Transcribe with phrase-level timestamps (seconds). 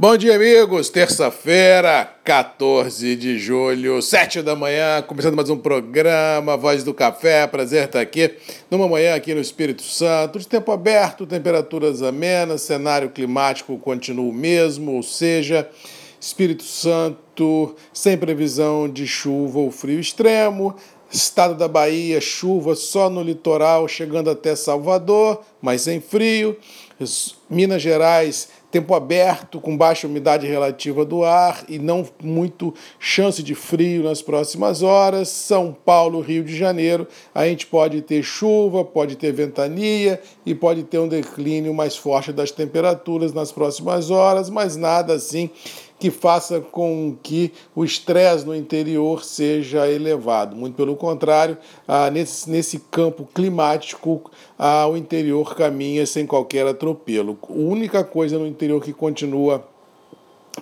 [0.00, 0.90] Bom dia, amigos.
[0.90, 7.48] Terça-feira, 14 de julho, 7 da manhã, começando mais um programa Voz do Café.
[7.48, 8.32] Prazer estar aqui
[8.70, 14.32] numa manhã aqui no Espírito Santo, de tempo aberto, temperaturas amenas, cenário climático continua o
[14.32, 15.68] mesmo, ou seja,
[16.20, 20.76] Espírito Santo sem previsão de chuva ou frio extremo.
[21.10, 26.56] Estado da Bahia, chuva só no litoral, chegando até Salvador, mas sem frio.
[27.48, 33.54] Minas Gerais, tempo aberto, com baixa umidade relativa do ar e não muito chance de
[33.54, 35.28] frio nas próximas horas.
[35.28, 40.82] São Paulo, Rio de Janeiro, a gente pode ter chuva, pode ter ventania e pode
[40.82, 45.50] ter um declínio mais forte das temperaturas nas próximas horas, mas nada assim
[45.98, 50.54] que faça com que o estresse no interior seja elevado.
[50.54, 57.36] Muito pelo contrário, ah, nesse, nesse campo climático, ah, o interior caminha sem qualquer atropelo.
[57.42, 59.66] A única coisa no interior que continua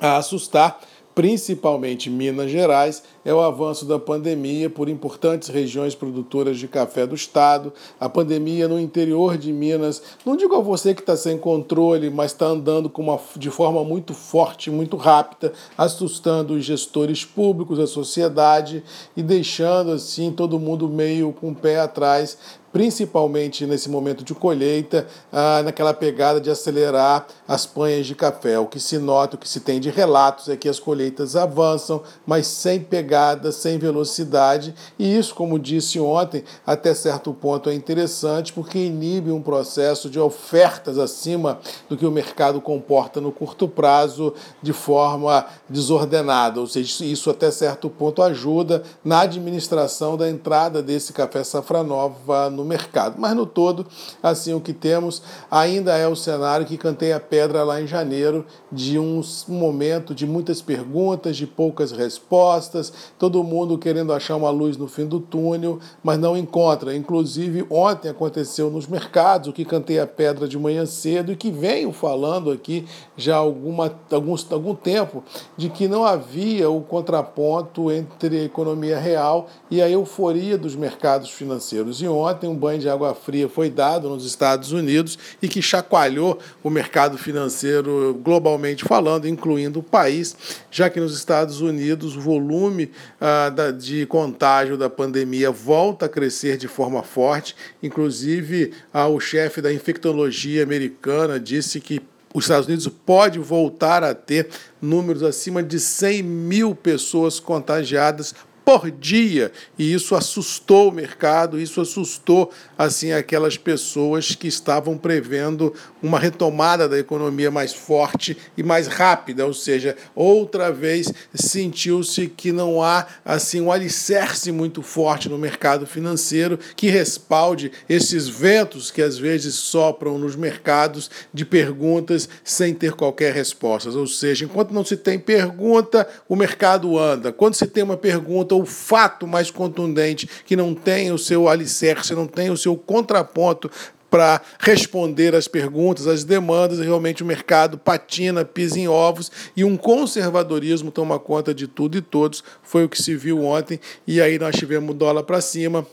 [0.00, 0.80] a assustar
[1.16, 7.14] principalmente Minas Gerais, é o avanço da pandemia por importantes regiões produtoras de café do
[7.14, 7.72] estado.
[7.98, 12.32] A pandemia no interior de Minas, não digo a você que está sem controle, mas
[12.32, 18.84] está andando uma, de forma muito forte, muito rápida, assustando os gestores públicos, a sociedade
[19.16, 22.36] e deixando assim todo mundo meio com o pé atrás
[22.76, 28.58] principalmente nesse momento de colheita, ah, naquela pegada de acelerar as panhas de café.
[28.58, 32.02] O que se nota, o que se tem de relatos é que as colheitas avançam,
[32.26, 38.52] mas sem pegada, sem velocidade, e isso, como disse ontem, até certo ponto é interessante
[38.52, 44.34] porque inibe um processo de ofertas acima do que o mercado comporta no curto prazo
[44.60, 51.14] de forma desordenada, ou seja, isso até certo ponto ajuda na administração da entrada desse
[51.14, 53.16] café safra nova no mercado.
[53.18, 53.86] Mas no todo,
[54.22, 58.44] assim, o que temos ainda é o cenário que cantei a pedra lá em janeiro,
[58.70, 64.76] de um momento de muitas perguntas, de poucas respostas, todo mundo querendo achar uma luz
[64.76, 66.94] no fim do túnel, mas não encontra.
[66.94, 71.50] Inclusive, ontem aconteceu nos mercados, o que cantei a pedra de manhã cedo e que
[71.50, 75.22] venho falando aqui já há alguma, alguns, algum tempo,
[75.56, 81.30] de que não havia o contraponto entre a economia real e a euforia dos mercados
[81.30, 82.00] financeiros.
[82.00, 86.70] E ontem, banho de água fria foi dado nos Estados Unidos e que chacoalhou o
[86.70, 90.36] mercado financeiro globalmente falando, incluindo o país,
[90.70, 92.90] já que nos Estados Unidos o volume
[93.20, 97.54] ah, de contágio da pandemia volta a crescer de forma forte.
[97.82, 102.02] Inclusive, ah, o chefe da infectologia americana disse que
[102.36, 104.48] os Estados Unidos pode voltar a ter
[104.80, 108.34] números acima de 100 mil pessoas contagiadas
[108.66, 109.52] por dia.
[109.78, 115.72] E isso assustou o mercado, isso assustou assim aquelas pessoas que estavam prevendo
[116.02, 122.50] uma retomada da economia mais forte e mais rápida, ou seja, outra vez sentiu-se que
[122.50, 129.00] não há assim um alicerce muito forte no mercado financeiro que respalde esses ventos que
[129.00, 133.90] às vezes sopram nos mercados de perguntas sem ter qualquer resposta.
[133.90, 137.32] Ou seja, enquanto não se tem pergunta, o mercado anda.
[137.32, 142.14] Quando se tem uma pergunta, o fato mais contundente que não tem o seu alicerce,
[142.14, 143.70] não tem o seu contraponto
[144.10, 149.76] para responder às perguntas, às demandas, realmente o mercado patina, pisa em ovos e um
[149.76, 152.42] conservadorismo toma conta de tudo e todos.
[152.62, 155.86] Foi o que se viu ontem e aí nós tivemos dólar para cima,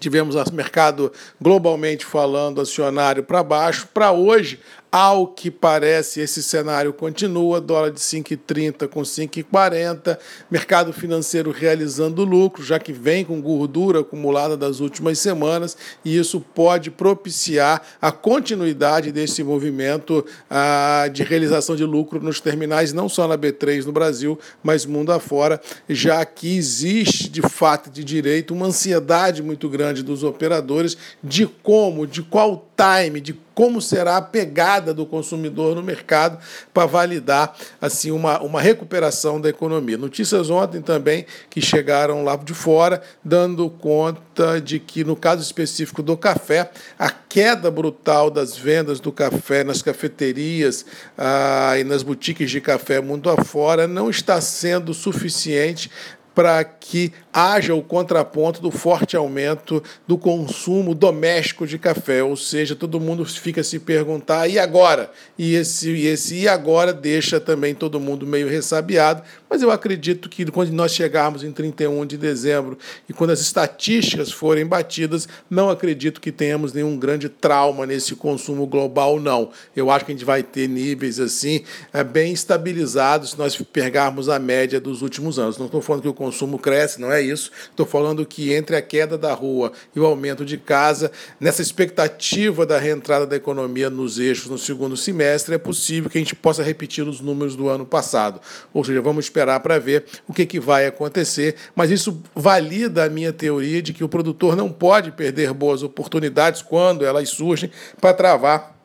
[0.00, 3.88] tivemos mercado globalmente falando acionário para baixo.
[3.92, 4.58] Para hoje,
[4.92, 10.18] ao que parece, esse cenário continua, dólar de 5,30 com 5,40,
[10.50, 16.38] mercado financeiro realizando lucro, já que vem com gordura acumulada das últimas semanas, e isso
[16.54, 23.26] pode propiciar a continuidade desse movimento ah, de realização de lucro nos terminais, não só
[23.26, 25.58] na B3 no Brasil, mas mundo afora,
[25.88, 32.06] já que existe de fato de direito uma ansiedade muito grande dos operadores de como,
[32.06, 36.38] de qual time, de como será a pegada do consumidor no mercado
[36.72, 39.96] para validar assim uma, uma recuperação da economia.
[39.96, 46.02] Notícias ontem também que chegaram lá de fora, dando conta de que, no caso específico
[46.02, 50.84] do café, a queda brutal das vendas do café nas cafeterias
[51.16, 55.90] ah, e nas boutiques de café mundo afora não está sendo suficiente
[56.34, 62.76] para que haja o contraponto do forte aumento do consumo doméstico de café, ou seja,
[62.76, 65.10] todo mundo fica se perguntar e agora?
[65.38, 70.28] E esse e esse e agora deixa também todo mundo meio ressabiado, mas eu acredito
[70.28, 72.78] que quando nós chegarmos em 31 de dezembro
[73.08, 78.66] e quando as estatísticas forem batidas, não acredito que tenhamos nenhum grande trauma nesse consumo
[78.66, 79.50] global não.
[79.76, 81.62] Eu acho que a gente vai ter níveis assim
[81.92, 85.58] é, bem estabilizados se nós pegarmos a média dos últimos anos.
[85.58, 87.50] Não estou falando que o consumo cresce, não é isso.
[87.68, 91.10] Estou falando que entre a queda da rua e o aumento de casa,
[91.40, 96.20] nessa expectativa da reentrada da economia nos eixos no segundo semestre, é possível que a
[96.20, 98.40] gente possa repetir os números do ano passado.
[98.72, 103.10] Ou seja, vamos esperar para ver o que, que vai acontecer, mas isso valida a
[103.10, 107.68] minha teoria de que o produtor não pode perder boas oportunidades quando elas surgem
[108.00, 108.81] para travar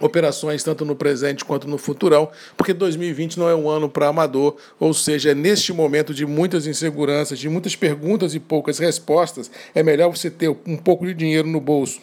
[0.00, 4.56] operações tanto no presente quanto no futurão, porque 2020 não é um ano para amador,
[4.78, 10.08] ou seja, neste momento de muitas inseguranças, de muitas perguntas e poucas respostas, é melhor
[10.08, 12.00] você ter um pouco de dinheiro no bolso.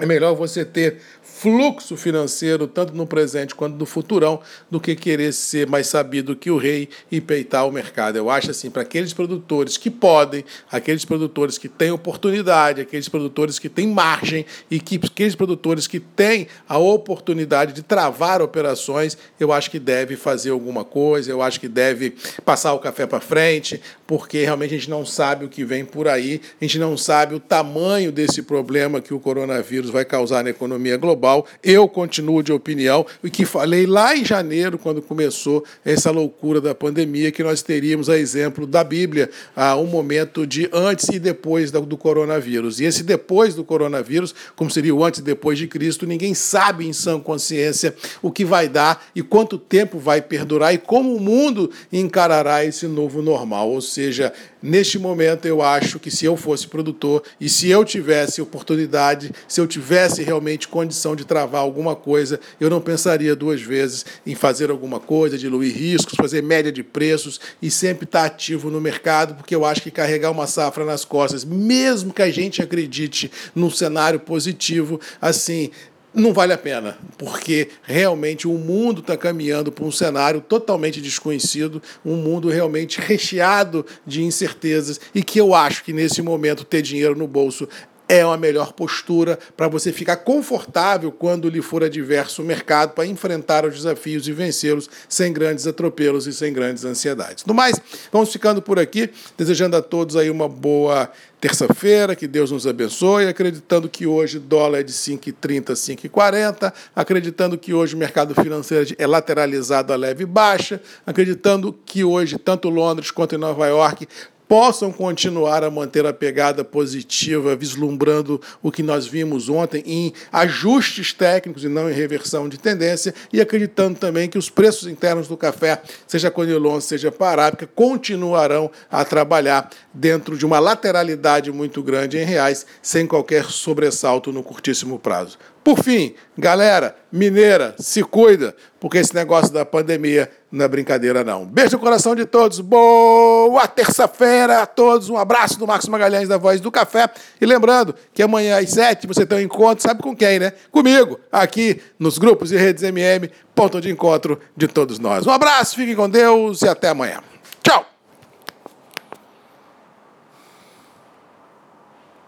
[0.00, 0.96] É melhor você ter
[1.40, 6.50] fluxo financeiro, tanto no presente quanto no futurão, do que querer ser mais sabido que
[6.50, 8.16] o rei e peitar o mercado.
[8.16, 13.58] Eu acho assim, para aqueles produtores que podem, aqueles produtores que têm oportunidade, aqueles produtores
[13.58, 19.52] que têm margem e que, aqueles produtores que têm a oportunidade de travar operações, eu
[19.52, 22.14] acho que deve fazer alguma coisa, eu acho que deve
[22.44, 26.08] passar o café para frente, porque realmente a gente não sabe o que vem por
[26.08, 30.50] aí, a gente não sabe o tamanho desse problema que o coronavírus vai causar na
[30.50, 31.46] economia global global.
[31.62, 36.74] Eu continuo de opinião e que falei lá em janeiro, quando começou essa loucura da
[36.74, 41.70] pandemia, que nós teríamos a exemplo da Bíblia, a um momento de antes e depois
[41.70, 42.80] do coronavírus.
[42.80, 46.86] E esse depois do coronavírus, como seria o antes e depois de Cristo, ninguém sabe
[46.86, 51.20] em sã consciência o que vai dar e quanto tempo vai perdurar e como o
[51.20, 53.70] mundo encarará esse novo normal.
[53.70, 58.40] Ou seja, neste momento eu acho que se eu fosse produtor e se eu tivesse
[58.40, 64.04] oportunidade, se eu tivesse realmente condição de travar alguma coisa, eu não pensaria duas vezes
[64.26, 68.80] em fazer alguma coisa, diluir riscos, fazer média de preços e sempre estar ativo no
[68.80, 73.30] mercado, porque eu acho que carregar uma safra nas costas, mesmo que a gente acredite
[73.54, 75.70] num cenário positivo, assim,
[76.12, 81.80] não vale a pena, porque realmente o mundo está caminhando para um cenário totalmente desconhecido,
[82.04, 87.16] um mundo realmente recheado de incertezas e que eu acho que nesse momento ter dinheiro
[87.16, 87.68] no bolso
[88.10, 93.06] é uma melhor postura para você ficar confortável quando lhe for adverso o mercado para
[93.06, 97.44] enfrentar os desafios e vencê-los sem grandes atropelos e sem grandes ansiedades.
[97.44, 97.80] No mais,
[98.10, 101.08] vamos ficando por aqui, desejando a todos aí uma boa
[101.40, 107.56] terça-feira, que Deus nos abençoe, acreditando que hoje dólar é de 5,30 a 5,40, acreditando
[107.56, 113.12] que hoje o mercado financeiro é lateralizado a leve baixa, acreditando que hoje tanto Londres
[113.12, 114.08] quanto em Nova York
[114.50, 121.12] possam continuar a manter a pegada positiva, vislumbrando o que nós vimos ontem em ajustes
[121.12, 125.36] técnicos e não em reversão de tendência, e acreditando também que os preços internos do
[125.36, 132.24] café, seja Conilon, seja Parábica, continuarão a trabalhar dentro de uma lateralidade muito grande em
[132.24, 135.38] reais, sem qualquer sobressalto no curtíssimo prazo.
[135.62, 141.44] Por fim, galera mineira, se cuida, porque esse negócio da pandemia não é brincadeira, não.
[141.44, 146.38] Beijo no coração de todos, boa terça-feira a todos, um abraço do Marcos Magalhães da
[146.38, 147.10] Voz do Café.
[147.40, 150.52] E lembrando que amanhã às sete você tem um encontro, sabe com quem, né?
[150.70, 155.26] Comigo, aqui nos grupos e redes MM, ponto de encontro de todos nós.
[155.26, 157.20] Um abraço, fiquem com Deus e até amanhã.